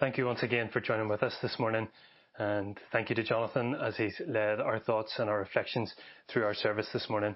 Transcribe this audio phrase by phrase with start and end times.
[0.00, 1.88] Thank you once again for joining with us this morning.
[2.38, 5.92] And thank you to Jonathan as he's led our thoughts and our reflections
[6.28, 7.34] through our service this morning.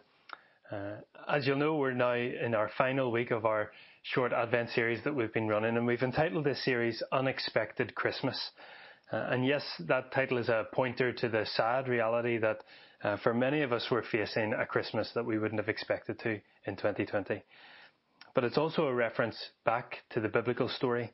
[0.71, 0.99] Uh,
[1.29, 3.73] as you'll know, we're now in our final week of our
[4.05, 8.39] short Advent series that we've been running, and we've entitled this series Unexpected Christmas.
[9.13, 12.59] Uh, and yes, that title is a pointer to the sad reality that
[13.03, 16.41] uh, for many of us we're facing a Christmas that we wouldn't have expected to
[16.67, 17.43] in 2020.
[18.37, 21.13] But it's also a reference back to the biblical story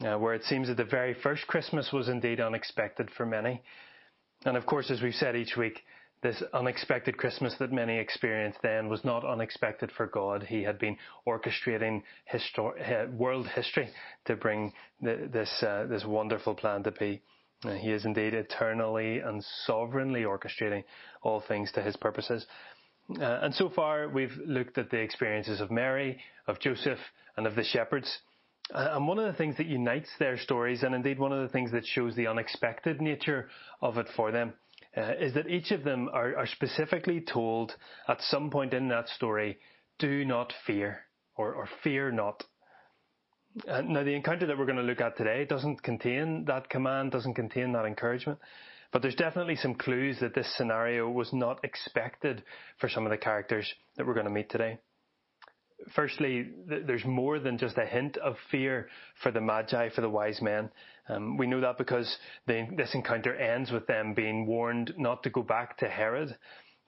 [0.00, 3.62] uh, where it seems that the very first Christmas was indeed unexpected for many.
[4.44, 5.80] And of course, as we've said each week,
[6.22, 10.42] this unexpected Christmas that many experienced then was not unexpected for God.
[10.42, 13.90] He had been orchestrating histor- world history
[14.24, 14.72] to bring
[15.02, 17.20] the, this, uh, this wonderful plan to be.
[17.62, 20.84] Uh, he is indeed eternally and sovereignly orchestrating
[21.22, 22.46] all things to his purposes.
[23.20, 26.98] Uh, and so far, we've looked at the experiences of Mary, of Joseph,
[27.36, 28.18] and of the shepherds.
[28.72, 31.52] Uh, and one of the things that unites their stories, and indeed one of the
[31.52, 33.48] things that shows the unexpected nature
[33.82, 34.54] of it for them,
[34.96, 37.72] uh, is that each of them are, are, specifically told
[38.08, 39.58] at some point in that story,
[39.98, 41.00] do not fear,
[41.36, 42.42] or, or fear not.
[43.68, 47.12] Uh, now, the encounter that we're going to look at today doesn't contain that command,
[47.12, 48.38] doesn't contain that encouragement,
[48.92, 52.42] but there's definitely some clues that this scenario was not expected
[52.78, 54.78] for some of the characters that we're going to meet today
[55.94, 58.88] firstly, there's more than just a hint of fear
[59.22, 60.70] for the Magi, for the wise men.
[61.08, 65.30] Um, we know that because they, this encounter ends with them being warned not to
[65.30, 66.36] go back to Herod.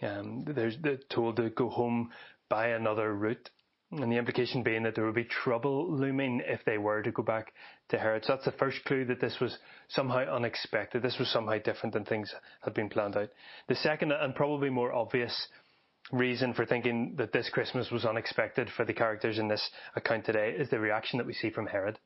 [0.03, 2.11] Um, they're told to go home
[2.49, 3.51] by another route.
[3.93, 7.23] And the implication being that there would be trouble looming if they were to go
[7.23, 7.53] back
[7.91, 8.25] to Herod.
[8.25, 9.57] So that's the first clue that this was
[9.89, 11.03] somehow unexpected.
[11.03, 13.29] This was somehow different than things had been planned out.
[13.69, 15.49] The second and probably more obvious
[16.13, 20.55] reason for thinking that this Christmas was unexpected for the characters in this account today
[20.57, 21.99] is the reaction that we see from Herod.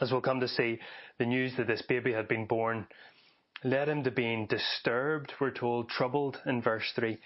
[0.00, 0.78] As we'll come to see,
[1.18, 2.86] the news that this baby had been born
[3.64, 7.18] led him to being disturbed, we're told, troubled in verse 3.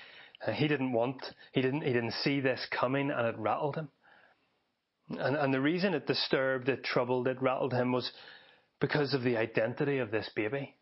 [0.46, 1.22] Uh, he didn't want,
[1.52, 3.88] he didn't, he didn't see this coming and it rattled him.
[5.10, 8.10] And, and the reason it disturbed, it troubled, it rattled him was
[8.80, 10.76] because of the identity of this baby.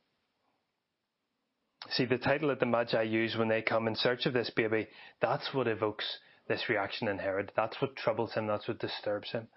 [1.91, 4.89] See, the title that the Magi use when they come in search of this baby,
[5.21, 7.53] that's what evokes this reaction in Herod.
[7.57, 8.47] That's what troubles him.
[8.47, 9.49] That's what disturbs him.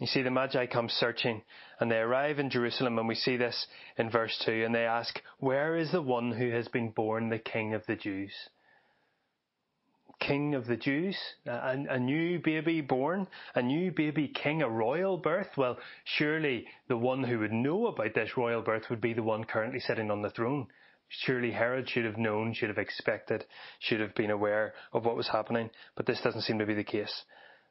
[0.00, 1.42] You see, the Magi come searching
[1.80, 5.20] and they arrive in Jerusalem and we see this in verse 2 and they ask,
[5.38, 8.32] where is the one who has been born the King of the Jews?
[10.20, 11.16] King of the Jews,
[11.46, 15.48] a, a, new baby born, a new baby king, a royal birth?
[15.56, 19.44] Well, surely the one who would know about this royal birth would be the one
[19.44, 20.68] currently sitting on the throne.
[21.08, 23.44] Surely Herod should have known, should have expected,
[23.78, 26.84] should have been aware of what was happening, but this doesn't seem to be the
[26.84, 27.24] case.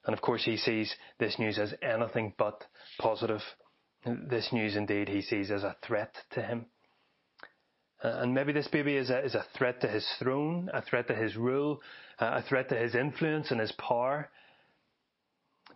[0.05, 2.63] And of course, he sees this news as anything but
[2.99, 3.41] positive.
[4.05, 6.67] This news, indeed, he sees as a threat to him.
[8.05, 11.07] Uh, and maybe this baby is a, is a threat to his throne, a threat
[11.07, 11.81] to his rule,
[12.19, 14.29] uh, a threat to his influence and his power.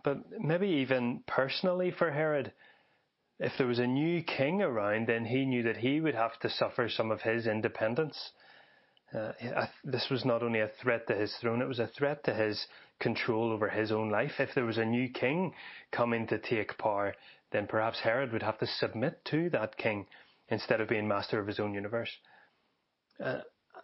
[0.04, 2.52] But maybe even personally for Herod,
[3.40, 6.50] if there was a new king around, then he knew that he would have to
[6.50, 8.16] suffer some of his independence.
[9.12, 9.32] Uh,
[9.82, 12.64] this was not only a threat to his throne, it was a threat to his
[13.00, 14.38] control over his own life.
[14.38, 15.52] If there was a new king
[15.90, 17.16] coming to take power,
[17.50, 20.06] then perhaps Herod would have to submit to that king
[20.50, 22.10] instead of being master of his own universe.
[23.22, 23.38] Uh,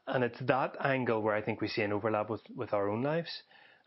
[0.07, 3.03] and it's that angle where I think we see an overlap with, with our own
[3.03, 3.31] lives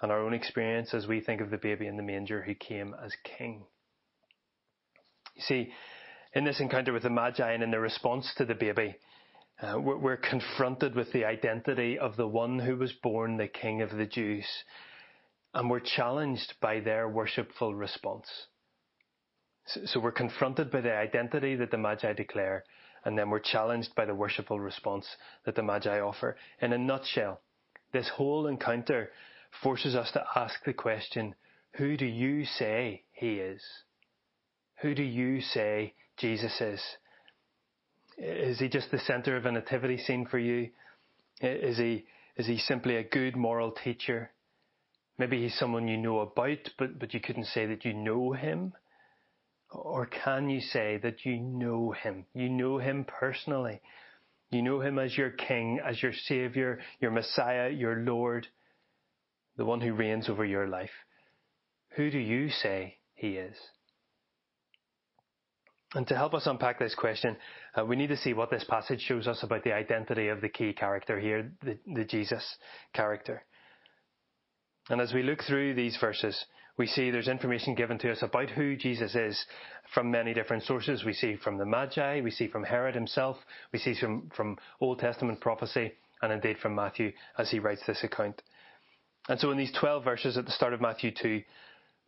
[0.02, 2.96] and our own experience as we think of the baby in the manger who came
[3.04, 3.66] as king.
[5.36, 5.72] You see,
[6.34, 8.96] in this encounter with the Magi and in the response to the baby,
[9.62, 13.82] uh, we're, we're confronted with the identity of the one who was born the King
[13.82, 14.46] of the Jews,
[15.54, 18.28] and we're challenged by their worshipful response.
[19.86, 22.64] So we're confronted by the identity that the Magi declare,
[23.06, 25.08] and then we're challenged by the worshipful response
[25.46, 26.38] that the Magi offer.
[26.62, 27.42] In a nutshell,
[27.94, 29.12] this whole encounter
[29.62, 31.36] forces us to ask the question,
[31.74, 33.62] who do you say he is?
[34.82, 36.82] Who do you say Jesus is?
[38.18, 40.70] Is he just the center of a nativity scene for you?
[41.42, 42.06] Is he,
[42.38, 44.32] is he simply a good moral teacher?
[45.18, 48.74] Maybe he's someone you know about, but, but you couldn't say that you know him.
[49.72, 52.26] Or can you say that you know him?
[52.34, 53.82] You know him personally.
[54.52, 58.48] You know him as your king, as your savior, your messiah, your lord,
[59.58, 60.90] the one who reigns over your life.
[61.96, 63.56] Who do you say he is?
[65.94, 67.36] And to help us unpack this question,
[67.76, 70.50] uh, we need to see what this passage shows us about the identity of the
[70.50, 72.44] key character here, the, the Jesus
[72.94, 73.44] character.
[74.90, 76.46] And as we look through these verses,
[76.80, 79.46] we see there's information given to us about who Jesus is
[79.94, 81.04] from many different sources.
[81.04, 83.36] We see from the Magi, we see from Herod himself,
[83.74, 85.92] we see from, from Old Testament prophecy,
[86.22, 88.42] and indeed from Matthew as he writes this account.
[89.28, 91.42] And so in these 12 verses at the start of Matthew 2,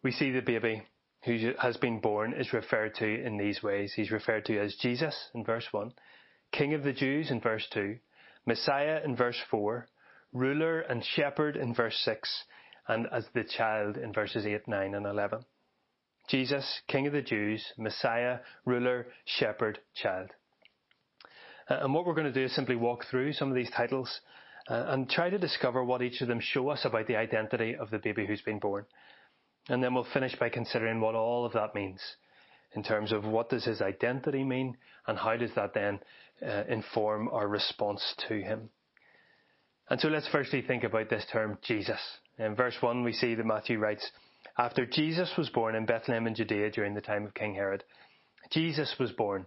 [0.03, 0.83] we see the baby
[1.25, 3.91] who has been born is referred to in these ways.
[3.93, 5.91] He's referred to as Jesus in verse 1,
[6.53, 7.97] King of the Jews in verse 2,
[8.45, 9.85] Messiah in verse 4,
[10.31, 12.45] ruler and shepherd in verse 6,
[12.87, 15.45] and as the child in verses 8, 9, and 11.
[16.27, 20.29] Jesus, King of the Jews, Messiah, ruler, shepherd, child.
[21.69, 24.21] Uh, and what we're going to do is simply walk through some of these titles
[24.69, 27.89] uh, and try to discover what each of them show us about the identity of
[27.89, 28.85] the baby who's been born.
[29.69, 31.99] And then we'll finish by considering what all of that means
[32.73, 34.77] in terms of what does his identity mean
[35.07, 35.99] and how does that then
[36.45, 38.69] uh, inform our response to him.
[39.89, 41.99] And so let's firstly think about this term Jesus.
[42.37, 44.09] In verse 1 we see that Matthew writes,
[44.57, 47.83] After Jesus was born in Bethlehem in Judea during the time of King Herod,
[48.51, 49.45] Jesus was born.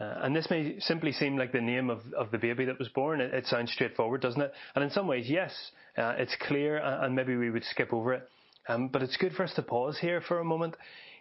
[0.00, 2.88] Uh, and this may simply seem like the name of, of the baby that was
[2.88, 3.20] born.
[3.20, 4.52] It, it sounds straightforward, doesn't it?
[4.74, 5.52] And in some ways, yes,
[5.98, 8.28] uh, it's clear and maybe we would skip over it.
[8.68, 10.76] Um, but it's good for us to pause here for a moment.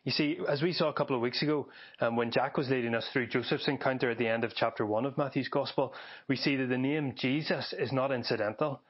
[0.06, 1.68] You see, as we saw a couple of weeks ago,
[2.00, 5.06] um, when Jack was leading us through Joseph's encounter at the end of chapter 1
[5.06, 5.94] of Matthew's Gospel,
[6.28, 8.82] we see that the name Jesus is not incidental.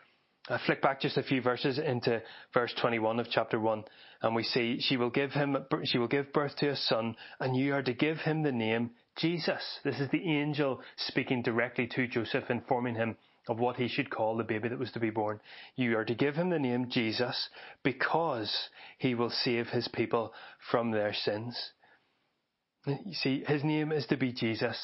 [0.49, 2.21] I flick back just a few verses into
[2.53, 3.83] verse 21 of chapter 1,
[4.23, 7.55] and we see, she will give him, she will give birth to a son, and
[7.55, 9.61] you are to give him the name Jesus.
[9.83, 13.15] This is the angel speaking directly to Joseph, informing him
[13.47, 15.39] of what he should call the baby that was to be born.
[15.75, 17.49] You are to give him the name Jesus
[17.83, 18.51] because
[18.97, 20.33] he will save his people
[20.71, 21.57] from their sins.
[22.85, 24.77] You see, his name is to be Jesus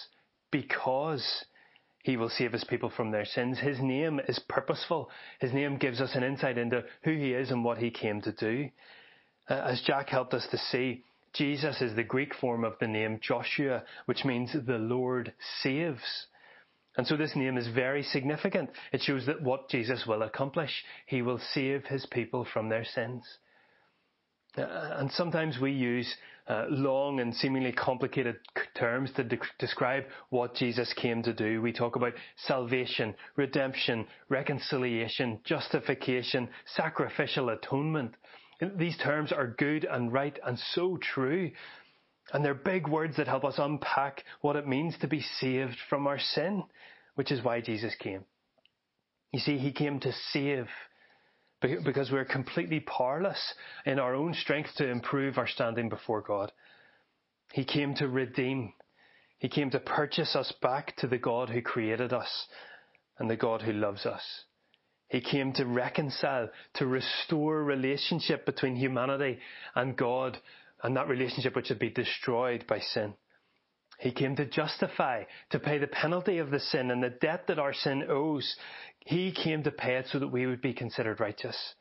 [0.52, 1.46] because
[2.06, 3.58] he will save his people from their sins.
[3.58, 5.10] His name is purposeful.
[5.40, 8.32] His name gives us an insight into who he is and what he came to
[8.32, 8.70] do.
[9.50, 11.04] Uh, as Jack helped us to see,
[11.34, 16.28] Jesus is the Greek form of the name Joshua, which means the Lord saves.
[16.96, 18.70] And so this name is very significant.
[18.94, 23.24] It shows that what Jesus will accomplish, he will save his people from their sins.
[24.58, 26.14] Uh, and sometimes we use
[26.48, 28.38] uh, long and seemingly complicated
[28.78, 31.62] terms to de- describe what Jesus came to do.
[31.62, 32.14] We talk about
[32.46, 38.16] salvation, redemption, reconciliation, justification, sacrificial atonement.
[38.78, 41.52] These terms are good and right and so true.
[42.32, 46.08] And they're big words that help us unpack what it means to be saved from
[46.08, 46.64] our sin,
[47.16, 48.24] which is why Jesus came.
[49.32, 50.68] You see, He came to save
[51.84, 53.54] because we're completely powerless
[53.86, 56.52] in our own strength to improve our standing before God.
[57.54, 58.74] He came to redeem.
[59.40, 62.48] He came to purchase us back to the God who created us
[63.18, 64.24] and the God who loves us.
[65.08, 69.40] He came to reconcile, to restore relationship between humanity
[69.76, 70.38] and God
[70.84, 73.14] and that relationship which had been destroyed by sin.
[74.00, 77.60] He came to justify, to pay the penalty of the sin and the debt that
[77.60, 78.56] our sin owes.
[79.00, 81.76] He came to pay it so that we would be considered righteous.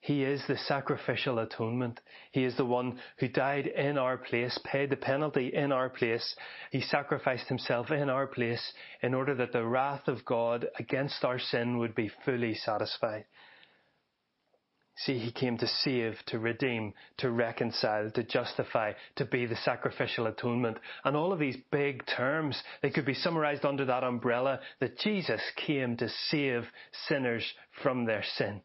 [0.00, 2.00] He is the sacrificial atonement.
[2.32, 6.34] He is the one who died in our place, paid the penalty in our place.
[6.72, 11.38] He sacrificed himself in our place in order that the wrath of God against our
[11.38, 13.26] sin would be fully satisfied.
[14.94, 20.26] See, he came to save, to redeem, to reconcile, to justify, to be the sacrificial
[20.26, 20.78] atonement.
[21.04, 25.40] And all of these big terms, they could be summarized under that umbrella that Jesus
[25.66, 26.64] came to save
[27.08, 27.44] sinners
[27.82, 28.60] from their sin.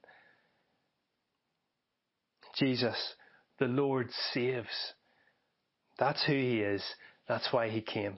[2.57, 3.15] Jesus,
[3.59, 4.93] the Lord saves.
[5.97, 6.83] That's who he is.
[7.27, 8.17] That's why he came.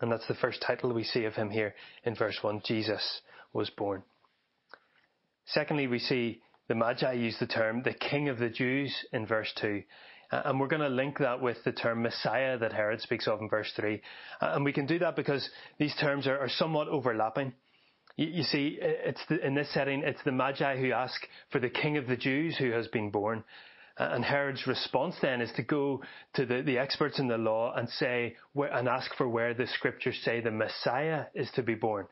[0.00, 1.74] And that's the first title we see of him here
[2.04, 2.62] in verse 1.
[2.64, 3.20] Jesus
[3.52, 4.02] was born.
[5.46, 9.52] Secondly, we see the Magi use the term the King of the Jews in verse
[9.60, 9.82] 2.
[10.30, 13.48] And we're going to link that with the term Messiah that Herod speaks of in
[13.48, 14.00] verse 3.
[14.40, 17.52] And we can do that because these terms are, are somewhat overlapping.
[18.16, 21.20] You, you see, it's the, in this setting, it's the Magi who ask
[21.50, 23.44] for the King of the Jews who has been born.
[23.98, 26.02] And Herod's response then is to go
[26.34, 30.20] to the, the experts in the law and say, and ask for where the scriptures
[30.22, 32.06] say the Messiah is to be born.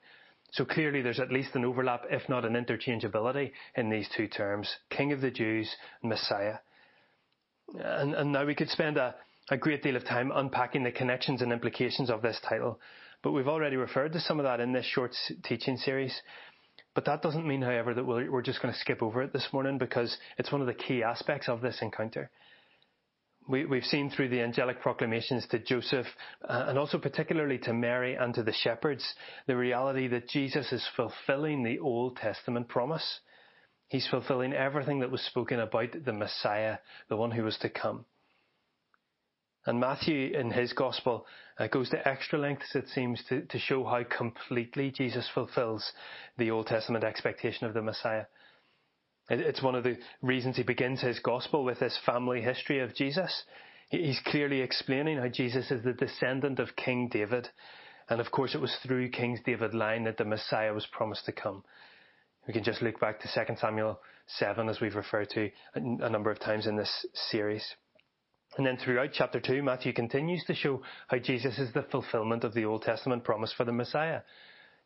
[0.54, 4.72] So clearly there's at least an overlap, if not an interchangeability in these two terms,
[4.88, 5.68] King of the Jews
[6.00, 6.58] and Messiah.
[7.74, 9.16] And, and now we could spend a,
[9.50, 12.78] a great deal of time unpacking the connections and implications of this title.
[13.22, 16.14] But we've already referred to some of that in this short teaching series.
[16.94, 19.78] But that doesn't mean, however, that we're just going to skip over it this morning
[19.78, 22.30] because it's one of the key aspects of this encounter.
[23.46, 26.06] We, have seen through the angelic proclamations to Joseph
[26.48, 29.04] uh, and also particularly to Mary and to the shepherds
[29.46, 33.20] the reality that Jesus is fulfilling the Old Testament promise.
[33.88, 36.78] He's fulfilling everything that was spoken about the Messiah,
[37.10, 38.06] the one who was to come.
[39.66, 41.26] And Matthew, in his gospel,
[41.58, 45.92] uh, goes to extra lengths, it seems, to, to show how completely Jesus fulfills
[46.36, 48.24] the Old Testament expectation of the Messiah.
[49.30, 53.44] It's one of the reasons he begins his gospel with this family history of Jesus.
[53.88, 57.48] He's clearly explaining how Jesus is the descendant of King David.
[58.08, 61.32] And of course, it was through King David's line that the Messiah was promised to
[61.32, 61.64] come.
[62.46, 66.30] We can just look back to 2 Samuel 7, as we've referred to a number
[66.30, 67.64] of times in this series.
[68.58, 72.52] And then throughout chapter 2, Matthew continues to show how Jesus is the fulfillment of
[72.52, 74.20] the Old Testament promise for the Messiah.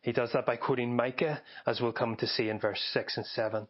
[0.01, 3.25] He does that by quoting Micah, as we'll come to see in verse 6 and
[3.25, 3.67] 7.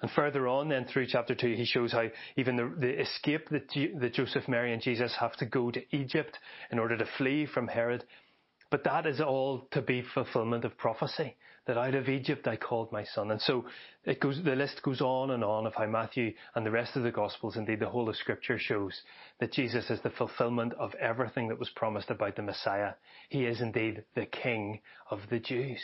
[0.00, 3.68] And further on, then through chapter 2, he shows how even the, the escape that,
[4.00, 6.38] that Joseph, Mary, and Jesus have to go to Egypt
[6.70, 8.04] in order to flee from Herod.
[8.70, 11.36] But that is all to be fulfillment of prophecy
[11.68, 13.30] that out of Egypt I called my son.
[13.30, 13.66] And so
[14.04, 17.02] it goes, the list goes on and on of how Matthew and the rest of
[17.02, 18.98] the Gospels, indeed the whole of Scripture shows
[19.38, 22.94] that Jesus is the fulfillment of everything that was promised about the Messiah.
[23.28, 25.80] He is indeed the King of the Jews.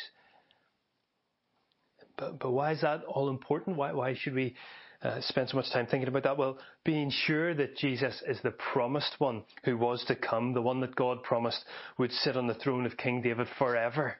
[2.16, 3.76] But, why is that all important?
[3.76, 4.54] Why, why should we
[5.02, 6.36] uh, spend so much time thinking about that?
[6.36, 10.80] Well, being sure that Jesus is the promised one who was to come, the one
[10.80, 11.64] that God promised
[11.98, 14.16] would sit on the throne of King David forever.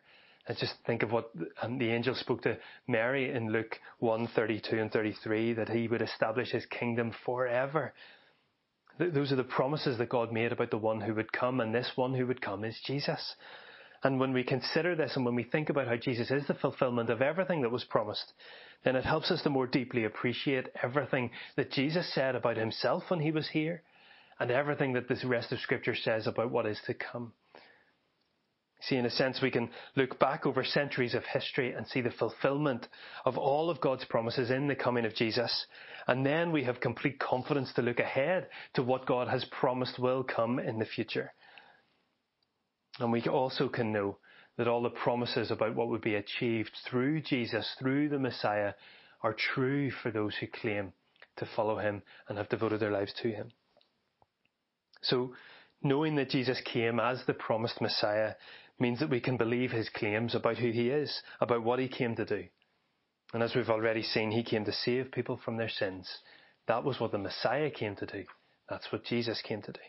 [0.48, 4.92] Let's just think of what the angel spoke to Mary in Luke 1 32 and
[4.92, 7.94] 33 that he would establish his kingdom forever.
[8.98, 11.90] those are the promises that God made about the one who would come, and this
[11.96, 13.36] one who would come is Jesus.
[14.04, 17.08] And when we consider this and when we think about how Jesus is the fulfillment
[17.08, 18.34] of everything that was promised,
[18.84, 23.20] then it helps us to more deeply appreciate everything that Jesus said about himself when
[23.20, 23.82] he was here
[24.38, 27.32] and everything that this rest of Scripture says about what is to come.
[28.82, 32.10] See, in a sense, we can look back over centuries of history and see the
[32.10, 32.86] fulfillment
[33.24, 35.66] of all of God's promises in the coming of Jesus.
[36.06, 40.22] And then we have complete confidence to look ahead to what God has promised will
[40.22, 41.32] come in the future.
[43.00, 44.18] And we also can know
[44.56, 48.74] that all the promises about what would be achieved through Jesus, through the Messiah,
[49.22, 50.92] are true for those who claim
[51.36, 53.50] to follow him and have devoted their lives to him.
[55.02, 55.34] So,
[55.82, 58.34] knowing that Jesus came as the promised Messiah
[58.78, 62.14] means that we can believe his claims about who he is, about what he came
[62.16, 62.44] to do.
[63.32, 66.08] And as we've already seen, he came to save people from their sins.
[66.68, 68.24] That was what the Messiah came to do.
[68.68, 69.80] That's what Jesus came to do.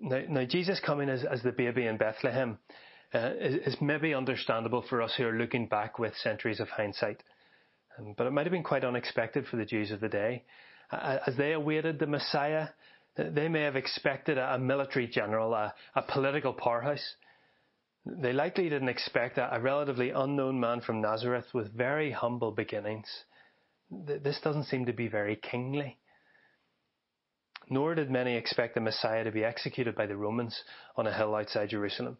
[0.00, 2.58] Now, now Jesus coming as, as the baby in Bethlehem
[3.14, 7.22] uh, is, is, maybe understandable for us who are looking back with centuries of hindsight.
[7.98, 10.44] Um, but it might have been quite unexpected for the Jews of the day.
[10.90, 12.68] Uh, as they awaited the Messiah,
[13.16, 17.14] they may have expected a, military general, a, a, political powerhouse.
[18.06, 23.08] They likely didn't expect a, a relatively unknown man from Nazareth with very humble beginnings.
[23.90, 25.97] This doesn't seem to be very kingly.
[27.70, 30.62] Nor did many expect the Messiah to be executed by the Romans
[30.96, 32.16] on a hill outside Jerusalem.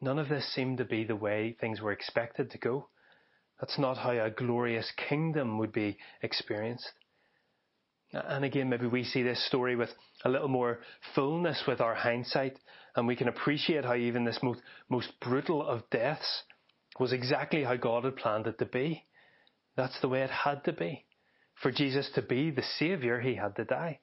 [0.00, 2.88] None of this seemed to be the way things were expected to go.
[3.60, 6.90] That's not how a glorious kingdom would be experienced.
[8.12, 9.90] And again, maybe we see this story with
[10.24, 10.80] a little more
[11.14, 12.58] fullness with our hindsight,
[12.94, 16.42] and we can appreciate how even this most, most brutal of deaths
[17.00, 19.04] was exactly how God had planned it to be.
[19.76, 21.06] That's the way it had to be.
[21.60, 24.00] For Jesus to be the Saviour, he had to die.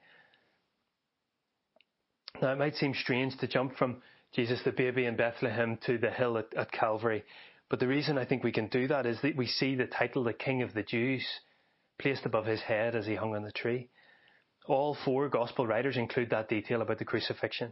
[2.42, 4.02] Now, it might seem strange to jump from
[4.34, 7.24] Jesus the baby in Bethlehem to the hill at, at Calvary,
[7.70, 10.26] but the reason I think we can do that is that we see the title,
[10.26, 11.26] the King of the Jews,
[12.00, 13.90] placed above his head as he hung on the tree.
[14.68, 17.72] All four gospel writers include that detail about the crucifixion.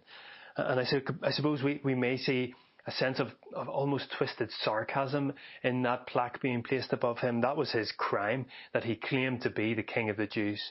[0.55, 0.85] And I,
[1.23, 2.53] I suppose we, we may see
[2.87, 7.41] a sense of, of almost twisted sarcasm in that plaque being placed above him.
[7.41, 10.61] That was his crime, that he claimed to be the king of the Jews.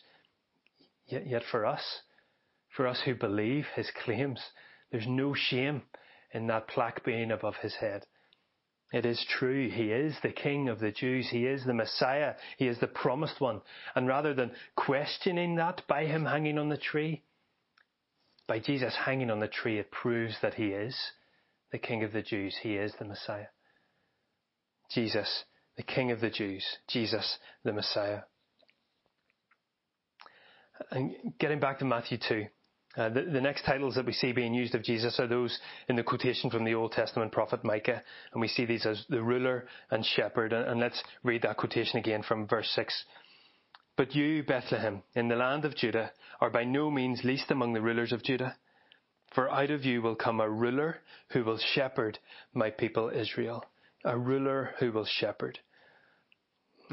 [1.07, 1.83] Yet, yet for us,
[2.78, 4.40] for us who believe his claims,
[4.92, 5.82] there's no shame
[6.32, 8.06] in that plaque being above his head.
[8.92, 9.68] It is true.
[9.68, 11.28] He is the King of the Jews.
[11.28, 12.35] He is the Messiah.
[12.56, 13.62] He is the promised one.
[13.97, 17.25] And rather than questioning that by him hanging on the tree,
[18.47, 20.97] by Jesus hanging on the tree, it proves that he is
[21.73, 22.56] the King of the Jews.
[22.62, 23.49] He is the Messiah.
[24.92, 25.44] Jesus,
[25.76, 26.64] the King of the Jews.
[26.88, 28.20] Jesus, the Messiah.
[30.92, 32.47] And getting back to Matthew 2.
[32.98, 35.56] Uh, the, the, next titles that we see being used of Jesus are those
[35.88, 38.02] in the quotation from the Old Testament prophet Micah,
[38.32, 40.52] and we see these as the ruler and shepherd.
[40.52, 43.04] And, and let's read that quotation again from verse 6.
[43.96, 47.80] But you, Bethlehem, in the land of Judah, are by no means least among the
[47.80, 48.56] rulers of Judah.
[49.32, 50.98] For out of you will come a ruler
[51.30, 52.18] who will shepherd
[52.52, 53.64] my people Israel.
[54.04, 55.60] A ruler who will shepherd.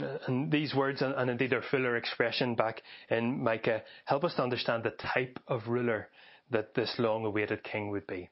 [0.02, 4.44] Uh, and these words, and indeed their fuller expression back in Micah, help us to
[4.44, 6.10] understand the type of ruler
[6.52, 8.30] that this long awaited king would be.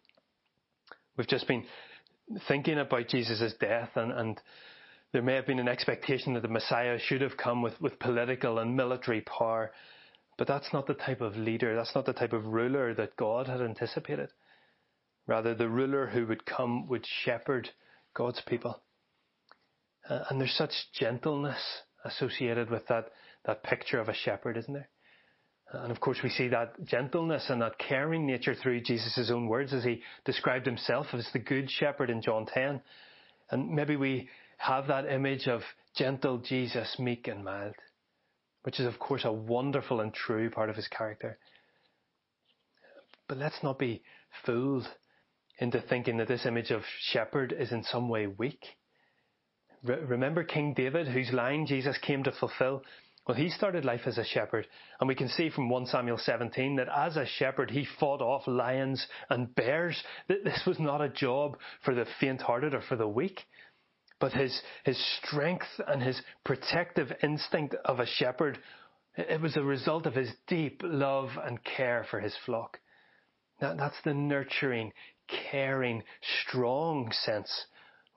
[1.17, 1.65] We've just been
[2.47, 4.41] thinking about Jesus' death, and, and
[5.11, 8.59] there may have been an expectation that the Messiah should have come with, with political
[8.59, 9.71] and military power,
[10.37, 13.47] but that's not the type of leader, that's not the type of ruler that God
[13.47, 14.29] had anticipated.
[15.27, 17.69] Rather, the ruler who would come would shepherd
[18.13, 18.81] God's people.
[20.09, 21.61] Uh, and there's such gentleness
[22.03, 23.05] associated with that,
[23.45, 24.89] that picture of a shepherd, isn't there?
[25.71, 29.73] And of course, we see that gentleness and that caring nature through Jesus' own words
[29.73, 32.81] as he described himself as the good shepherd in John 10.
[33.49, 35.61] And maybe we have that image of
[35.95, 37.75] gentle Jesus, meek and mild,
[38.63, 41.39] which is, of course, a wonderful and true part of his character.
[43.27, 44.03] But let's not be
[44.45, 44.87] fooled
[45.57, 48.63] into thinking that this image of shepherd is in some way weak.
[49.83, 52.83] Re- remember King David, whose line Jesus came to fulfill?
[53.27, 54.67] Well, he started life as a shepherd,
[54.99, 58.45] and we can see from 1 Samuel 17 that as a shepherd he fought off
[58.47, 60.01] lions and bears.
[60.27, 63.39] That This was not a job for the faint-hearted or for the weak,
[64.19, 68.59] but his, his strength and his protective instinct of a shepherd,
[69.15, 72.79] it was a result of his deep love and care for his flock.
[73.61, 74.91] That, that's the nurturing,
[75.49, 76.03] caring,
[76.41, 77.67] strong sense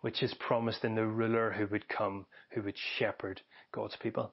[0.06, 3.40] which is promised in the ruler who would come, who would shepherd
[3.72, 4.32] God's people.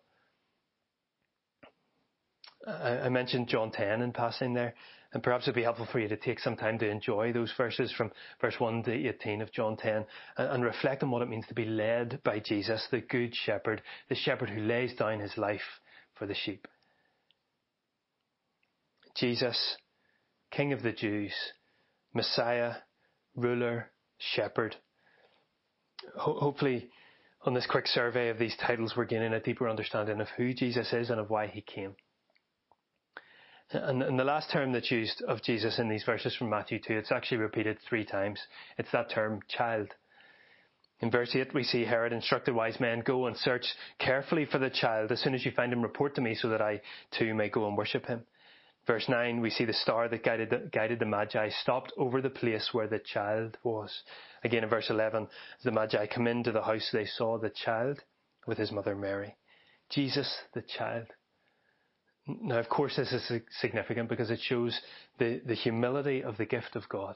[2.67, 4.75] I mentioned John 10 in passing there,
[5.13, 7.91] and perhaps it'd be helpful for you to take some time to enjoy those verses
[7.91, 10.05] from verse 1 to 18 of John 10
[10.37, 14.15] and, reflect on what it means to be led by Jesus, the good shepherd, the
[14.15, 15.81] shepherd who lays down his life
[16.13, 16.67] for the sheep.
[19.15, 19.77] Jesus,
[20.51, 21.33] King of the Jews,
[22.13, 22.73] Messiah,
[23.35, 23.89] ruler,
[24.19, 24.75] shepherd.
[26.17, 26.89] Ho- hopefully,
[27.45, 30.91] on this quick survey of these titles, we're gaining a deeper understanding of who Jesus
[30.93, 31.95] is and of why he came.
[33.71, 36.93] And, and, the last term that's used of Jesus in these verses from Matthew 2,
[36.93, 38.39] it's actually repeated three times.
[38.77, 39.89] It's that term, child.
[40.99, 43.65] In verse 8, we see Herod instructed wise men, Go and search
[43.99, 45.11] carefully for the child.
[45.11, 46.81] As soon as you find him, report to me so that I
[47.17, 48.23] too may go and worship him.
[48.85, 52.29] Verse 9, we see the star that guided the, guided the Magi stopped over the
[52.29, 54.03] place where the child was.
[54.43, 58.01] Again in verse 11, as the Magi come into the house, they saw the child
[58.45, 59.37] with his mother Mary.
[59.89, 61.07] Jesus, the child.
[62.27, 64.77] Now, of course, this is significant because it shows
[65.17, 67.15] the, the humility of the gift of God.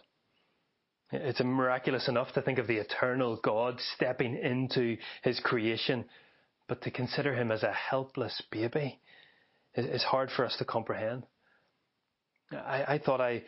[1.12, 6.06] It's miraculous enough to think of the eternal God stepping into his creation,
[6.68, 9.00] but to consider him as a helpless baby
[9.76, 11.24] is hard for us to comprehend.
[12.52, 13.44] I, I thought I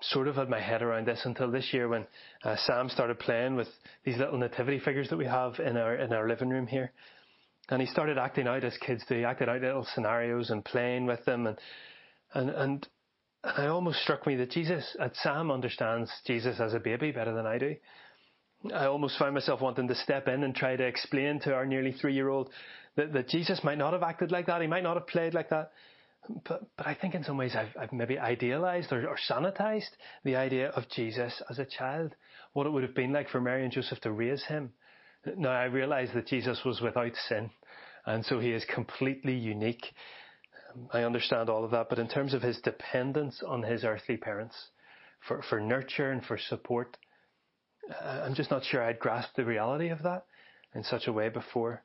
[0.00, 2.06] sort of had my head around this until this year when
[2.44, 3.68] uh, Sam started playing with
[4.04, 6.92] these little nativity figures that we have in our in our living room here.
[7.70, 9.24] And he started acting out as kids do.
[9.24, 11.46] Acted out little scenarios and playing with them.
[11.46, 11.58] And,
[12.32, 12.88] and, and
[13.44, 17.46] it almost struck me that Jesus, that Sam understands Jesus as a baby better than
[17.46, 17.76] I do.
[18.74, 21.92] I almost found myself wanting to step in and try to explain to our nearly
[21.92, 22.50] three year old
[22.96, 24.62] that, that Jesus might not have acted like that.
[24.62, 25.70] He might not have played like that.
[26.44, 29.90] But, but I think in some ways I've, I've maybe idealized or, or sanitized
[30.24, 32.14] the idea of Jesus as a child,
[32.52, 34.72] what it would have been like for Mary and Joseph to raise him.
[35.36, 37.50] Now I realize that Jesus was without sin.
[38.06, 39.86] And so he is completely unique.
[40.92, 44.56] I understand all of that, but in terms of his dependence on his earthly parents
[45.26, 46.96] for, for nurture and for support,
[48.02, 50.24] I'm just not sure I'd grasped the reality of that
[50.74, 51.82] in such a way before.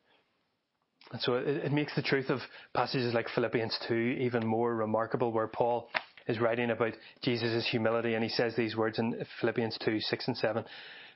[1.12, 2.40] And so it, it makes the truth of
[2.74, 5.90] passages like Philippians 2 even more remarkable, where Paul
[6.28, 10.38] is writing about Jesus' humility, and he says these words in Philippians 2 6 and
[10.38, 10.66] 7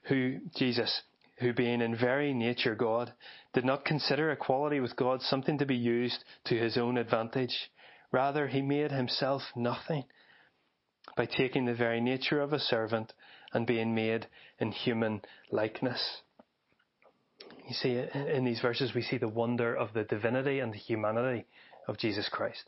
[0.08, 1.02] who, Jesus,
[1.40, 3.14] who being in very nature God,
[3.54, 7.56] did not consider equality with God something to be used to his own advantage.
[8.12, 10.06] Rather, he made himself nothing
[11.16, 13.14] by taking the very nature of a servant
[13.54, 14.28] and being made
[14.60, 15.22] in human
[15.52, 16.22] likeness.
[17.68, 21.46] You see, in these verses, we see the wonder of the divinity and the humanity
[21.88, 22.64] of Jesus Christ.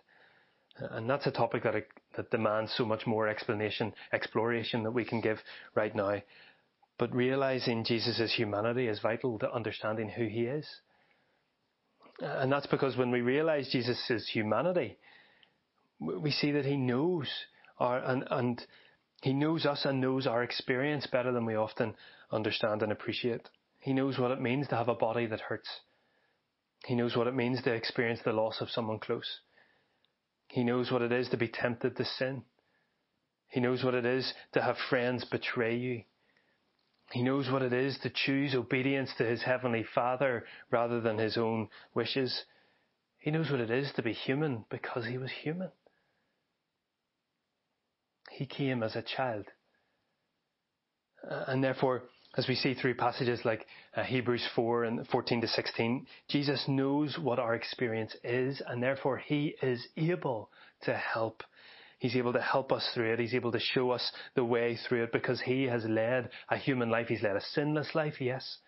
[0.77, 1.75] And that's a topic that,
[2.15, 5.39] that demands so much more explanation, exploration that we can give
[5.75, 6.21] right now.
[6.97, 10.67] But realizing Jesus' humanity is vital to understanding who he is.
[12.21, 14.97] And that's because when we realize Jesus' humanity,
[15.99, 17.29] we see that he knows
[17.79, 18.61] our, and, and
[19.21, 21.95] he knows us and knows our experience better than we often
[22.31, 23.47] understand and appreciate.
[23.79, 25.69] He knows what it means to have a body that hurts.
[26.85, 29.39] He knows what it means to experience the loss of someone close.
[30.47, 32.43] He knows what it is to be tempted to sin.
[33.47, 36.03] He knows what it is to have friends betray you.
[37.11, 41.37] He knows what it is to choose obedience to his heavenly Father rather than his
[41.37, 42.43] own wishes.
[43.17, 45.71] He knows what it is to be human because he was human.
[48.31, 49.45] He came as a child.
[51.23, 52.03] And therefore,
[52.37, 53.65] as we see through passages like
[53.95, 59.17] uh, Hebrews 4 and 14 to 16, Jesus knows what our experience is, and therefore
[59.17, 60.51] he is able
[60.83, 61.43] to help.
[61.97, 63.19] He's able to help us through it.
[63.19, 66.89] He's able to show us the way through it because he has led a human
[66.89, 67.07] life.
[67.07, 68.59] He's led a sinless life, yes.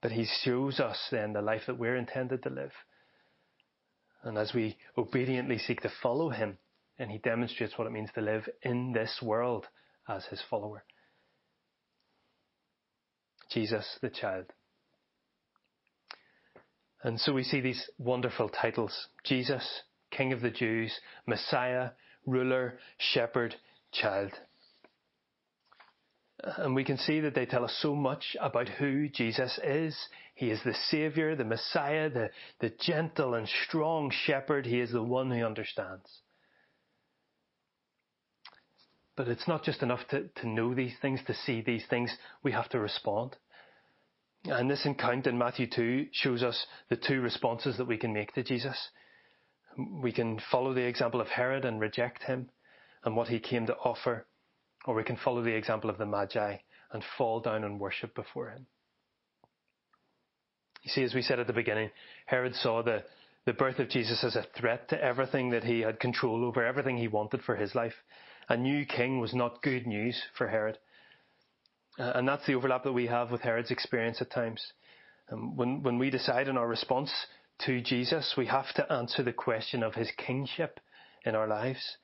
[0.00, 2.72] But he shows us then the life that we're intended to live.
[4.22, 6.58] And as we obediently seek to follow him,
[6.98, 9.66] and he demonstrates what it means to live in this world
[10.08, 10.84] as his follower.
[13.50, 14.46] Jesus the child.
[17.02, 20.92] And so we see these wonderful titles Jesus, King of the Jews,
[21.26, 21.90] Messiah,
[22.26, 23.54] Ruler, Shepherd,
[23.92, 24.32] Child.
[26.58, 29.96] And we can see that they tell us so much about who Jesus is.
[30.34, 32.30] He is the Saviour, the Messiah, the,
[32.60, 34.66] the gentle and strong shepherd.
[34.66, 36.20] He is the one who understands.
[39.16, 42.14] But it's not just enough to, to know these things, to see these things.
[42.42, 43.36] We have to respond.
[44.44, 48.32] And this encounter in Matthew 2 shows us the two responses that we can make
[48.34, 48.76] to Jesus.
[49.76, 52.50] We can follow the example of Herod and reject him
[53.04, 54.26] and what he came to offer,
[54.84, 56.56] or we can follow the example of the Magi
[56.92, 58.66] and fall down and worship before him.
[60.82, 61.90] You see, as we said at the beginning,
[62.26, 63.02] Herod saw the,
[63.44, 66.96] the birth of Jesus as a threat to everything that he had control over, everything
[66.96, 67.94] he wanted for his life.
[68.48, 70.78] A new king was not good news for Herod.
[71.98, 74.72] Uh, and that's the overlap that we have with Herod's experience at times.
[75.32, 77.12] Um, when, when we decide on our response
[77.66, 80.78] to Jesus, we have to answer the question of his kingship
[81.24, 81.96] in our lives.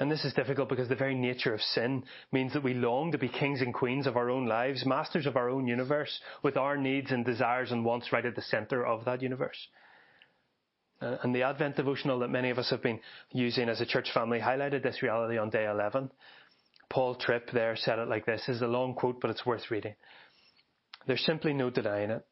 [0.00, 3.18] And this is difficult because the very nature of sin means that we long to
[3.18, 6.76] be kings and queens of our own lives, masters of our own universe, with our
[6.76, 9.68] needs and desires and wants right at the centre of that universe.
[11.02, 13.00] Uh, and the Advent devotional that many of us have been
[13.32, 16.10] using as a church family highlighted this reality on day 11.
[16.90, 18.44] Paul Tripp there said it like this.
[18.46, 19.94] This is a long quote, but it's worth reading.
[21.06, 22.24] There's simply no denying it.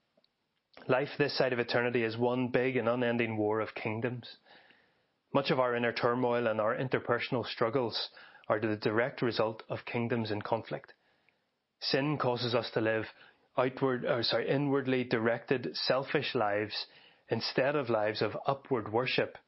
[0.87, 4.29] Life this side of eternity is one big and unending war of kingdoms.
[5.35, 8.11] Much of our inner turmoil and our interpersonal struggles
[8.49, 10.93] are the direct result of kingdoms in conflict.
[11.81, 13.07] Sin causes us to live
[13.59, 16.87] outward, or sorry, inwardly directed, selfish lives
[17.31, 19.39] instead of lives of upward worship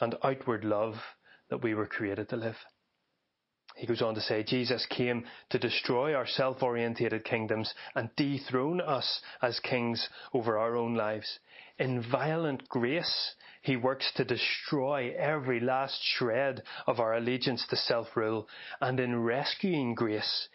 [0.00, 0.94] and outward love
[1.50, 2.56] that we were created to live.
[3.76, 8.80] He goes on to say, Jesus came to destroy our self orientated kingdoms and dethrone
[8.80, 11.38] us as kings over our own lives.
[11.78, 18.08] In violent grace, he works to destroy every last shred of our allegiance to self
[18.16, 18.48] rule.
[18.80, 20.48] And in rescuing grace,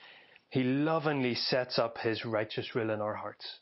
[0.49, 3.59] he lovingly sets up his righteous rule in our hearts.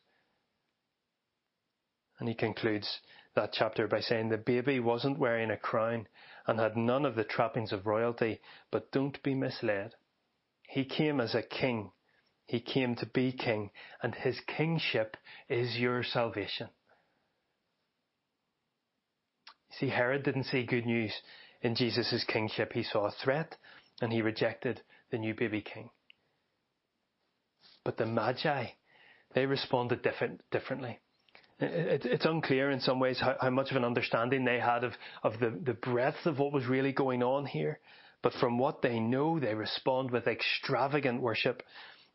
[2.22, 3.00] And he concludes
[3.34, 6.08] that chapter by saying the baby wasn't wearing a crown
[6.46, 9.96] and had none of the trappings of royalty, but don't be misled.
[10.70, 11.94] He came as a king.
[12.46, 13.72] He came to be king,
[14.04, 15.18] and his kingship
[15.50, 16.70] is your salvation.
[19.80, 21.24] See, Herod didn't see good news
[21.64, 22.74] in Jesus' kingship.
[22.74, 23.58] He saw a threat,
[24.00, 25.90] and he rejected the new baby king.
[27.84, 28.68] But the Magi,
[29.34, 31.00] they responded different, differently
[31.62, 34.93] it's unclear in some ways how, how, much of an understanding they had of,
[35.24, 37.80] of the, the breadth of what was really going on here.
[38.24, 41.63] But from what they know, they respond with extravagant worship.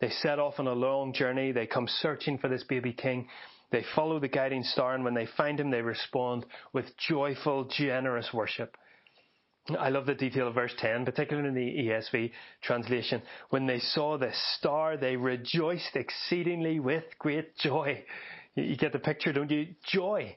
[0.00, 1.52] They set off on a long journey.
[1.52, 3.28] They come searching for this baby king.
[3.72, 8.28] They follow the guiding star, and when they find him, they respond with joyful, generous
[8.32, 8.76] worship.
[9.80, 12.30] I love the detail of verse 10, particularly in the ESV
[12.62, 13.20] translation.
[13.50, 18.04] When they saw this star, they rejoiced exceedingly with great joy.
[18.57, 19.69] You get the picture, don't you?
[19.92, 20.37] Joy.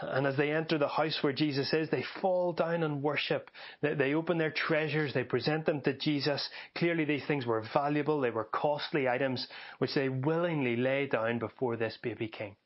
[0.00, 3.50] And as they enter the house where Jesus is, they fall down and worship.
[3.80, 6.46] They open their treasures, they present them to Jesus.
[6.76, 9.46] Clearly, these things were valuable, they were costly items
[9.78, 12.56] which they willingly lay down before this baby king.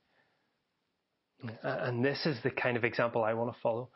[1.62, 3.90] And this is the kind of example I want to follow.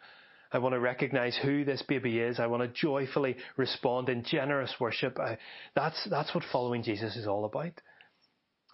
[0.53, 2.39] I want to recognize who this baby is.
[2.39, 5.19] I want to joyfully respond in generous worship.
[5.19, 5.39] I,
[5.75, 7.73] that's, that's what following Jesus is all about.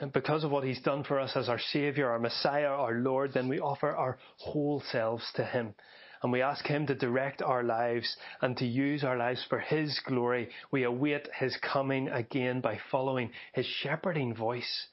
[0.09, 3.49] Because of what he's done for us as our Saviour, our Messiah, our Lord, then
[3.49, 5.75] we offer our whole selves to him.
[6.23, 10.01] And we ask him to direct our lives and to use our lives for his
[10.07, 10.49] glory.
[10.71, 14.87] We await his coming again by following his shepherding voice.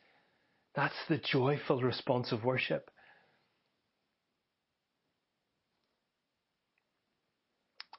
[0.76, 2.92] That's the joyful response of worship.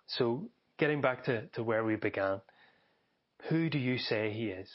[0.07, 2.40] So, getting back to, to where we began,
[3.49, 4.71] who do you say he is?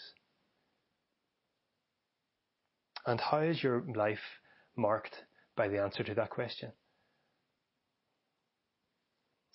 [3.05, 4.19] And how is your life
[4.75, 5.15] marked
[5.55, 6.71] by the answer to that question?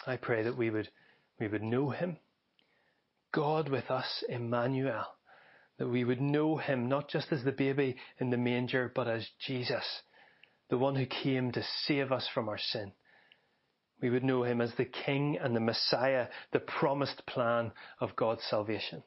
[0.06, 0.88] I pray that we would,
[1.40, 2.18] we would know Him,
[3.32, 5.06] God with us, Emmanuel,
[5.78, 9.26] that we would know Him not just as the baby in the manger, but as
[9.46, 9.84] Jesus,
[10.70, 12.92] the one who came to save us from our sin.
[14.00, 18.42] We would know Him as the King and the Messiah, the promised plan of God's
[18.48, 19.02] salvation.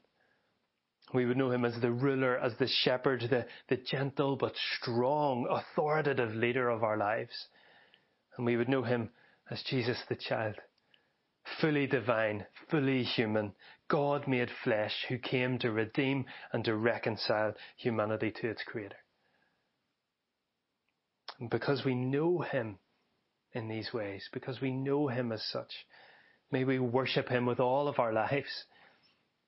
[1.14, 5.46] We would know him as the ruler, as the shepherd, the, the gentle but strong,
[5.50, 7.48] authoritative leader of our lives.
[8.38, 9.10] And we would know him
[9.50, 10.56] as Jesus the child,
[11.60, 13.54] fully divine, fully human,
[13.90, 18.96] God made flesh who came to redeem and to reconcile humanity to its creator.
[21.42, 22.78] And because we know him
[23.52, 25.72] in these ways, because we know him as such,
[26.52, 28.66] may we worship him with all of our lives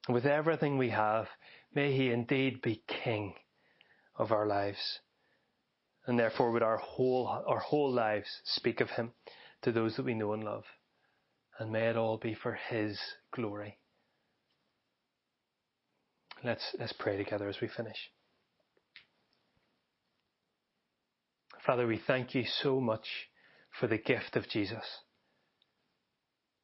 [0.10, 1.28] with everything we have,
[1.74, 3.36] may He indeed be King
[4.18, 5.00] of our lives.
[6.06, 9.14] And therefore would our whole, our whole lives speak of Him
[9.62, 10.66] to those that we know and love.
[11.60, 13.00] And may it all be for His
[13.32, 13.78] glory.
[16.44, 18.12] Let's, let's pray together as we finish.
[21.66, 23.08] Father, we thank you so much
[23.80, 24.84] for the gift of Jesus.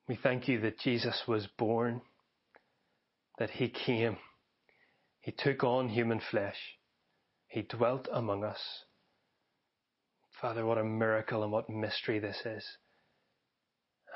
[0.09, 2.01] We thank you that Jesus was born
[3.39, 4.17] that he came.
[5.21, 6.57] He took on human flesh.
[7.47, 8.59] He dwelt among us.
[10.39, 12.63] Father, what a miracle and what mystery this is.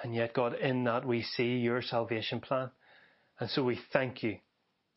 [0.04, 2.70] And yet, God, in that we see your salvation plan.
[3.40, 4.38] And so we thank you.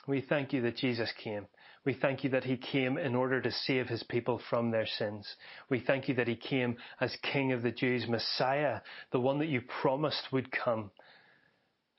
[0.07, 1.47] We thank you that Jesus came.
[1.85, 5.27] We thank you that he came in order to save his people from their sins.
[5.71, 8.81] We thank you that he came as King of the Jews, Messiah,
[9.12, 10.91] the one that you promised would come.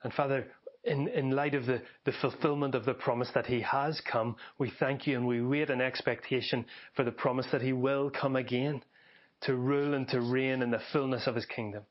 [0.04, 0.48] And Father,
[0.88, 1.82] in, light of the,
[2.21, 5.82] fulfillment of the promise that He has come, we thank you and we wait in
[5.82, 8.84] expectation for the promise that He will come again
[9.41, 11.84] to rule and to reign in the fullness of His kingdom.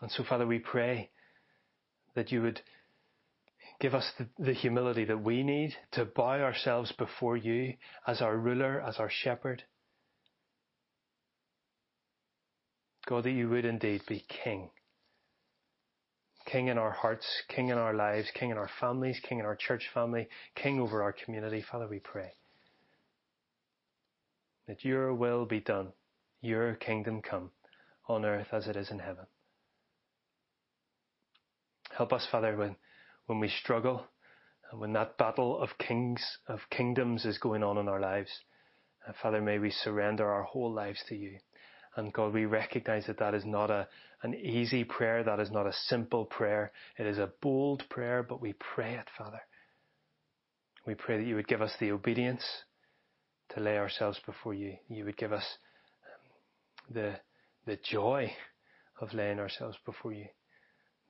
[0.00, 1.10] And so, Father, we pray
[2.14, 2.60] that you would
[3.80, 7.74] give us the humility that we need to bow ourselves before you
[8.06, 9.62] as our ruler, as our shepherd.
[13.06, 14.70] God, that you would indeed be King
[16.52, 19.56] King in our hearts, King in our lives, King in our families, King in our
[19.56, 21.64] church family, King over our community.
[21.72, 22.34] Father, we pray
[24.68, 25.88] that your will be done,
[26.42, 27.50] your kingdom come
[28.06, 29.24] on earth as it is in heaven.
[31.96, 32.76] Help us, Father, when,
[33.26, 34.04] when we struggle
[34.70, 38.30] and when that battle of kings, of kingdoms is going on in our lives.
[39.08, 41.38] Uh, Father, may we surrender our whole lives to you.
[41.96, 43.86] And God, we recognize that that is not a,
[44.22, 45.22] an easy prayer.
[45.24, 46.72] That is not a simple prayer.
[46.98, 49.40] It is a bold prayer, but we pray it, Father.
[50.86, 52.44] We pray that you would give us the obedience
[53.50, 54.76] to lay ourselves before you.
[54.88, 55.44] You would give us
[56.06, 57.14] um, the,
[57.66, 58.32] the joy
[59.00, 60.26] of laying ourselves before you.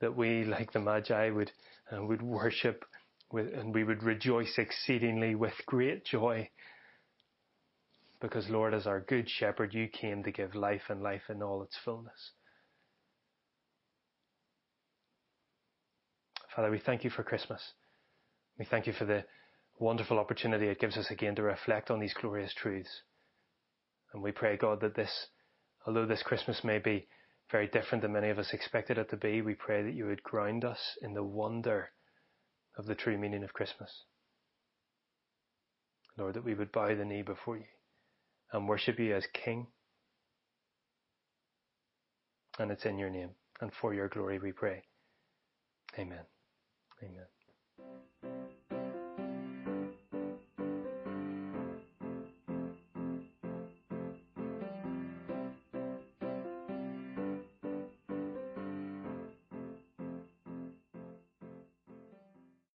[0.00, 1.52] That we, like the Magi, would,
[1.90, 2.84] uh, would worship
[3.30, 6.48] with, and we would rejoice exceedingly with great joy
[8.22, 11.62] because, Lord, as our good shepherd, you came to give life and life in all
[11.62, 12.30] its fullness.
[16.54, 17.62] Father, we thank you for Christmas.
[18.58, 19.24] We thank you for the
[19.78, 23.02] wonderful opportunity it gives us again to reflect on these glorious truths.
[24.12, 25.26] And we pray, God, that this,
[25.86, 27.08] although this Christmas may be
[27.50, 30.22] very different than many of us expected it to be, we pray that you would
[30.22, 31.90] ground us in the wonder
[32.76, 34.04] of the true meaning of Christmas.
[36.18, 37.64] Lord, that we would bow the knee before you
[38.52, 39.68] and worship you as King.
[42.58, 44.82] And it's in your name and for your glory we pray.
[45.98, 46.31] Amen.
[47.02, 47.41] Amen.